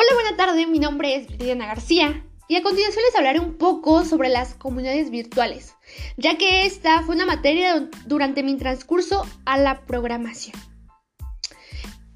[0.00, 4.04] Hola, buena tarde, mi nombre es Viridiana García y a continuación les hablaré un poco
[4.04, 5.74] sobre las comunidades virtuales,
[6.16, 10.54] ya que esta fue una materia durante mi transcurso a la programación.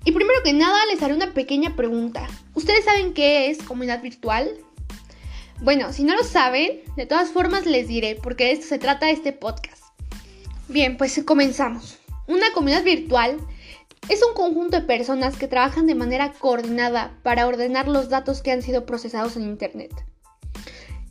[0.04, 2.28] Y primero que nada les haré una pequeña pregunta.
[2.54, 4.58] ¿Ustedes saben qué es comunidad virtual?
[5.60, 9.10] Bueno, si no lo saben, de todas formas les diré, porque de esto se trata
[9.10, 9.82] este podcast.
[10.68, 11.98] Bien, pues comenzamos.
[12.28, 13.38] Una comunidad virtual
[14.08, 18.50] es un conjunto de personas que trabajan de manera coordinada para ordenar los datos que
[18.50, 19.92] han sido procesados en Internet.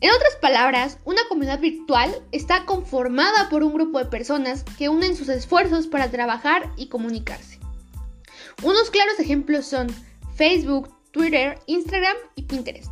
[0.00, 5.16] En otras palabras, una comunidad virtual está conformada por un grupo de personas que unen
[5.16, 7.60] sus esfuerzos para trabajar y comunicarse.
[8.62, 9.86] Unos claros ejemplos son
[10.34, 12.90] Facebook, Twitter, Instagram y Pinterest,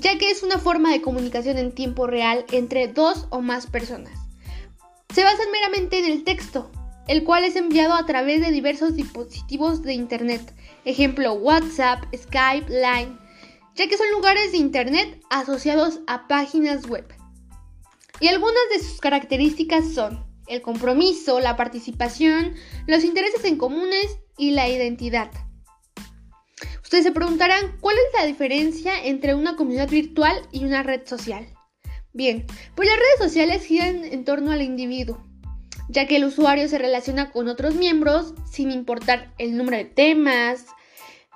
[0.00, 4.18] ya que es una forma de comunicación en tiempo real entre dos o más personas.
[5.14, 6.70] Se basan meramente en el texto,
[7.08, 13.16] el cual es enviado a través de diversos dispositivos de Internet, ejemplo WhatsApp, Skype, Line,
[13.74, 17.06] ya que son lugares de Internet asociados a páginas web.
[18.20, 22.54] Y algunas de sus características son el compromiso, la participación,
[22.86, 25.30] los intereses en comunes y la identidad.
[26.82, 31.46] Ustedes se preguntarán cuál es la diferencia entre una comunidad virtual y una red social.
[32.12, 35.24] Bien, pues las redes sociales giran en torno al individuo,
[35.90, 40.66] ya que el usuario se relaciona con otros miembros sin importar el número de temas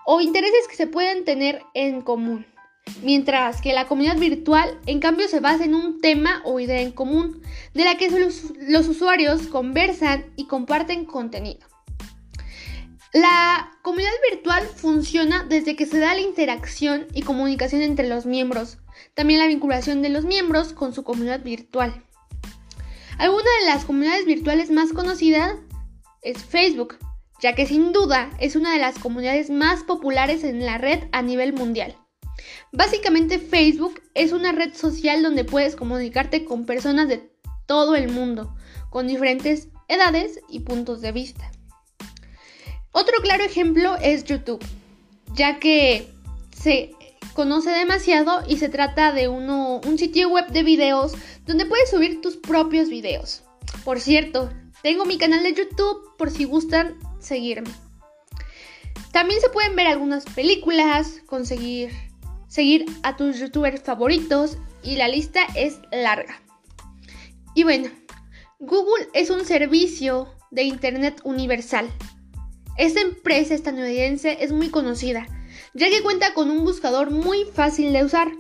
[0.07, 2.47] o intereses que se pueden tener en común.
[3.03, 6.93] Mientras que la comunidad virtual, en cambio, se basa en un tema o idea en
[6.93, 11.67] común, de la que los, usuarios conversan y comparten contenido.
[13.15, 18.79] La comunidad virtual funciona desde que se da la interacción y comunicación entre los miembros,
[19.15, 22.05] también la vinculación de los miembros con su comunidad virtual.
[23.19, 25.57] Alguna de las comunidades virtuales más conocidas
[26.23, 26.99] es Facebook,
[27.41, 31.23] ya que sin duda es una de las comunidades más populares en la red a
[31.23, 31.97] nivel mundial.
[32.73, 37.31] Básicamente Facebook es una red social donde puedes comunicarte con personas de
[37.67, 38.55] todo el mundo,
[38.91, 41.51] con diferentes edades y puntos de vista.
[42.91, 44.65] Otro claro ejemplo es YouTube,
[45.35, 46.13] ya que
[46.51, 46.93] se
[47.35, 51.13] conoce demasiado y se trata de uno, un sitio web de videos
[51.45, 53.43] donde puedes subir tus propios videos.
[53.85, 54.51] Por cierto,
[54.83, 57.71] tengo mi canal de YouTube por si gustan seguirme.
[59.13, 61.91] También se pueden ver algunas películas, conseguir
[62.49, 66.41] seguir a tus youtubers favoritos y la lista es larga.
[67.55, 67.91] Y bueno,
[68.61, 71.91] Google es un servicio de Internet universal.
[72.77, 75.27] Esta empresa estadounidense es muy conocida
[75.75, 78.33] ya que cuenta con un buscador muy fácil de usar.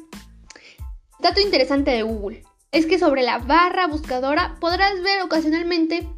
[1.20, 2.42] Dato interesante de Google
[2.72, 6.08] es que sobre la barra buscadora podrás ver ocasionalmente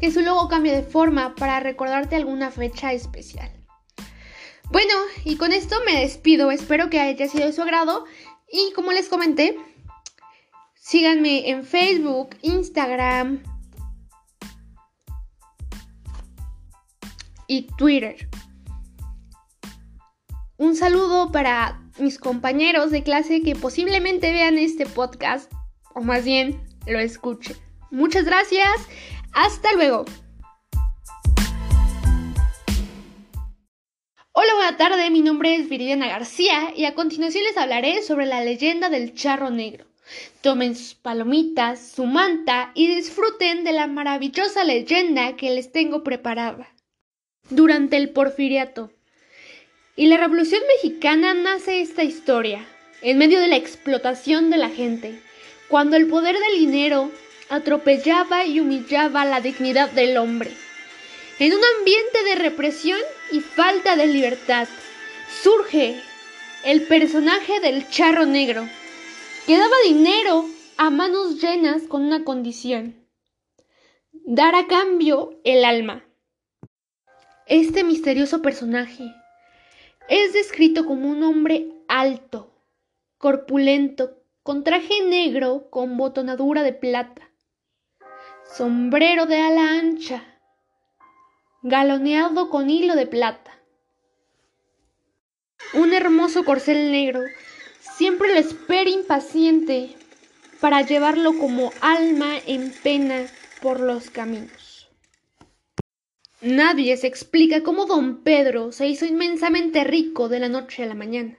[0.00, 3.50] que su logo cambia de forma para recordarte alguna fecha especial.
[4.70, 4.94] Bueno,
[5.24, 8.04] y con esto me despido, espero que haya sido de su agrado
[8.50, 9.56] y como les comenté,
[10.74, 13.42] síganme en Facebook, Instagram
[17.46, 18.28] y Twitter.
[20.58, 25.52] Un saludo para mis compañeros de clase que posiblemente vean este podcast,
[25.94, 27.56] o más bien lo escuchen.
[27.90, 28.70] Muchas gracias,
[29.34, 30.06] hasta luego.
[34.32, 38.42] Hola, buena tarde, mi nombre es Viridiana García y a continuación les hablaré sobre la
[38.42, 39.84] leyenda del charro negro.
[40.40, 46.74] Tomen sus palomitas, su manta y disfruten de la maravillosa leyenda que les tengo preparada.
[47.50, 48.90] Durante el porfiriato,
[49.96, 52.66] y la Revolución Mexicana nace esta historia,
[53.00, 55.22] en medio de la explotación de la gente,
[55.68, 57.10] cuando el poder del dinero
[57.48, 60.52] atropellaba y humillaba la dignidad del hombre.
[61.38, 63.00] En un ambiente de represión
[63.32, 64.68] y falta de libertad,
[65.42, 65.98] surge
[66.64, 68.68] el personaje del charro negro,
[69.46, 70.44] que daba dinero
[70.76, 73.06] a manos llenas con una condición,
[74.12, 76.04] dar a cambio el alma.
[77.46, 79.04] Este misterioso personaje
[80.08, 82.52] es descrito como un hombre alto,
[83.18, 87.30] corpulento, con traje negro con botonadura de plata,
[88.44, 90.22] sombrero de ala ancha,
[91.62, 93.52] galoneado con hilo de plata.
[95.74, 97.20] Un hermoso corcel negro
[97.80, 99.96] siempre lo espera impaciente
[100.60, 103.26] para llevarlo como alma en pena
[103.60, 104.65] por los caminos.
[106.42, 110.94] Nadie se explica cómo don Pedro se hizo inmensamente rico de la noche a la
[110.94, 111.38] mañana.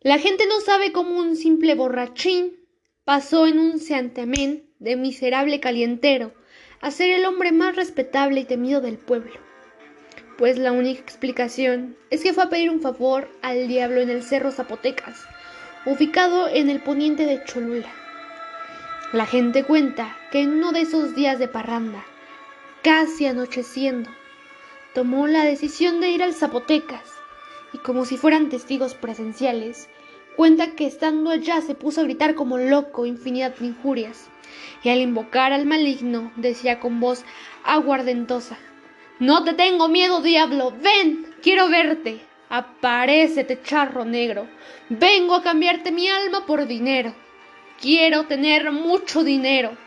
[0.00, 2.58] La gente no sabe cómo un simple borrachín
[3.04, 6.34] pasó en un santiamén de miserable calientero
[6.80, 9.40] a ser el hombre más respetable y temido del pueblo.
[10.36, 14.22] pues la única explicación es que fue a pedir un favor al diablo en el
[14.22, 15.24] Cerro Zapotecas,
[15.86, 17.92] ubicado en el poniente de Cholula.
[19.12, 22.04] La gente cuenta que en uno de esos días de parranda,
[22.84, 24.10] casi anocheciendo,
[24.92, 27.10] tomó la decisión de ir al Zapotecas
[27.72, 29.88] y como si fueran testigos presenciales,
[30.36, 34.28] cuenta que estando allá se puso a gritar como loco infinidad de injurias
[34.82, 37.24] y al invocar al maligno decía con voz
[37.64, 38.58] aguardentosa
[39.18, 42.20] No te tengo miedo, diablo, ven, quiero verte.
[42.50, 44.46] Aparécete, charro negro.
[44.90, 47.14] Vengo a cambiarte mi alma por dinero.
[47.80, 49.83] Quiero tener mucho dinero.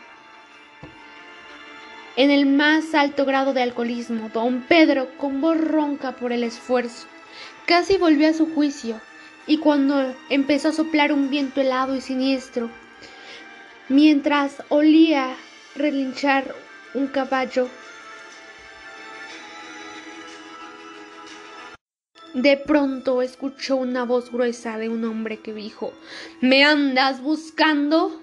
[2.18, 7.06] En el más alto grado de alcoholismo, don Pedro, con voz ronca por el esfuerzo,
[7.64, 9.00] casi volvió a su juicio,
[9.46, 12.70] y cuando empezó a soplar un viento helado y siniestro,
[13.88, 15.36] mientras olía
[15.76, 16.56] relinchar
[16.92, 17.68] un caballo,
[22.34, 25.92] De pronto escuchó una voz gruesa de un hombre que dijo
[26.40, 28.20] ¿Me andas buscando?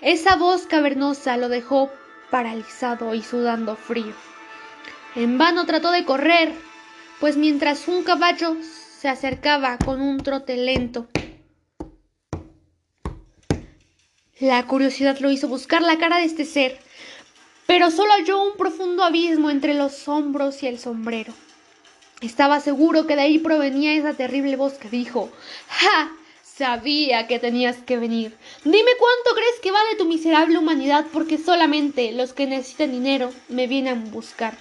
[0.00, 1.90] Esa voz cavernosa lo dejó
[2.30, 4.14] paralizado y sudando frío.
[5.14, 6.52] En vano trató de correr,
[7.18, 11.08] pues mientras un caballo se acercaba con un trote lento,
[14.40, 16.78] la curiosidad lo hizo buscar la cara de este ser,
[17.66, 21.34] pero solo halló un profundo abismo entre los hombros y el sombrero.
[22.22, 25.30] Estaba seguro que de ahí provenía esa terrible voz que dijo
[25.68, 26.10] ¡Ja!
[26.60, 28.36] Sabía que tenías que venir.
[28.64, 33.66] Dime cuánto crees que vale tu miserable humanidad porque solamente los que necesitan dinero me
[33.66, 34.58] vienen a buscar.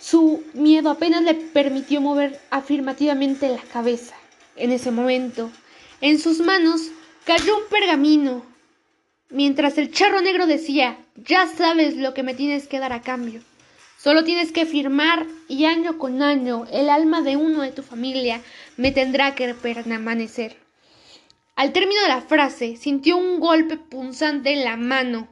[0.00, 4.16] Su miedo apenas le permitió mover afirmativamente la cabeza.
[4.56, 5.52] En ese momento,
[6.00, 6.80] en sus manos
[7.24, 8.44] cayó un pergamino,
[9.30, 13.40] mientras el charro negro decía, ya sabes lo que me tienes que dar a cambio.
[13.98, 18.40] Solo tienes que firmar y año con año el alma de uno de tu familia
[18.76, 20.63] me tendrá que permanecer.
[21.56, 25.28] Al término de la frase, sintió un golpe punzante en la mano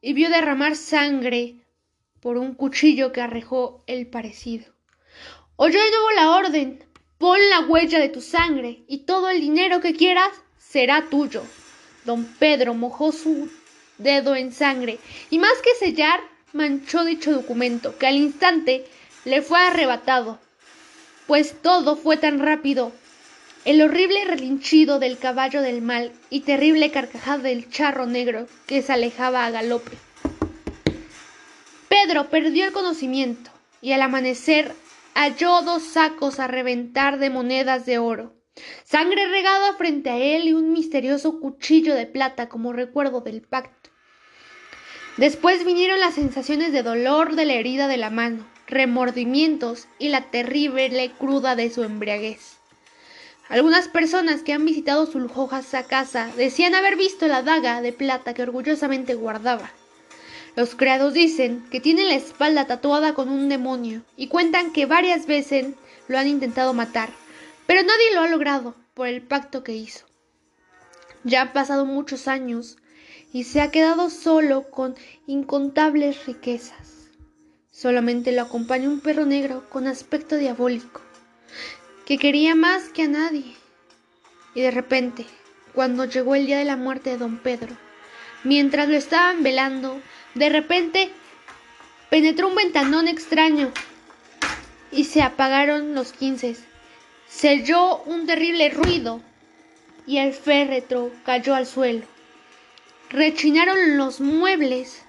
[0.00, 1.56] y vio derramar sangre
[2.20, 4.64] por un cuchillo que arrejó el parecido.
[5.56, 6.82] Oyó de nuevo la orden,
[7.18, 11.42] pon la huella de tu sangre y todo el dinero que quieras será tuyo.
[12.06, 13.50] Don Pedro mojó su
[13.98, 14.98] dedo en sangre
[15.28, 16.20] y más que sellar,
[16.54, 18.86] manchó dicho documento, que al instante
[19.26, 20.38] le fue arrebatado,
[21.26, 22.92] pues todo fue tan rápido
[23.66, 28.92] el horrible relinchido del caballo del mal y terrible carcajada del charro negro que se
[28.92, 29.90] alejaba a galope.
[31.88, 33.50] Pedro perdió el conocimiento
[33.82, 34.72] y al amanecer
[35.14, 38.36] halló dos sacos a reventar de monedas de oro,
[38.84, 43.90] sangre regada frente a él y un misterioso cuchillo de plata como recuerdo del pacto.
[45.16, 50.30] Después vinieron las sensaciones de dolor de la herida de la mano, remordimientos y la
[50.30, 52.55] terrible cruda de su embriaguez.
[53.48, 58.34] Algunas personas que han visitado su lujosa casa decían haber visto la daga de plata
[58.34, 59.70] que orgullosamente guardaba.
[60.56, 65.26] Los criados dicen que tiene la espalda tatuada con un demonio y cuentan que varias
[65.26, 65.74] veces
[66.08, 67.10] lo han intentado matar,
[67.66, 70.06] pero nadie lo ha logrado por el pacto que hizo.
[71.22, 72.78] Ya han pasado muchos años
[73.32, 74.96] y se ha quedado solo con
[75.28, 77.10] incontables riquezas.
[77.70, 81.06] Solamente lo acompaña un perro negro con aspecto diabólico
[82.06, 83.52] que quería más que a nadie.
[84.54, 85.26] Y de repente,
[85.74, 87.76] cuando llegó el día de la muerte de don Pedro,
[88.44, 90.00] mientras lo estaban velando,
[90.34, 91.10] de repente
[92.08, 93.72] penetró un ventanón extraño
[94.92, 96.62] y se apagaron los quinces.
[97.28, 99.20] Se oyó un terrible ruido
[100.06, 102.06] y el féretro cayó al suelo.
[103.10, 105.02] Rechinaron los muebles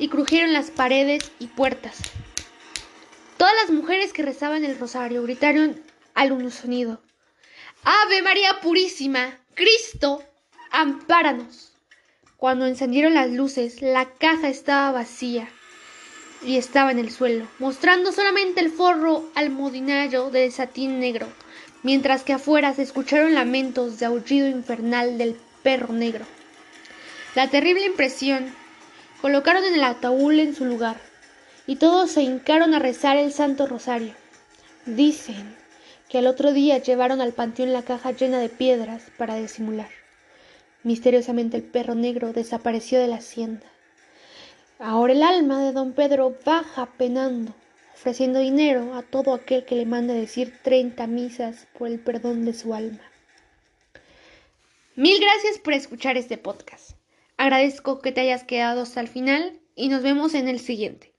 [0.00, 1.98] y crujieron las paredes y puertas.
[3.44, 5.78] Todas las mujeres que rezaban el rosario gritaron
[6.14, 7.02] al unisonido.
[7.82, 10.22] Ave María Purísima, Cristo,
[10.70, 11.74] ampáranos.
[12.38, 15.46] Cuando encendieron las luces, la caja estaba vacía
[16.42, 21.28] y estaba en el suelo, mostrando solamente el forro almodinayo de satín negro,
[21.82, 26.24] mientras que afuera se escucharon lamentos de aullido infernal del perro negro.
[27.34, 28.54] La terrible impresión
[29.20, 30.96] colocaron en el ataúd en su lugar
[31.66, 34.14] y todos se hincaron a rezar el Santo Rosario.
[34.86, 35.56] Dicen
[36.08, 39.88] que al otro día llevaron al panteón la caja llena de piedras para disimular.
[40.82, 43.66] Misteriosamente el perro negro desapareció de la hacienda.
[44.78, 47.54] Ahora el alma de don Pedro baja penando,
[47.94, 52.52] ofreciendo dinero a todo aquel que le manda decir treinta misas por el perdón de
[52.52, 53.00] su alma.
[54.94, 56.90] Mil gracias por escuchar este podcast.
[57.38, 61.13] Agradezco que te hayas quedado hasta el final y nos vemos en el siguiente.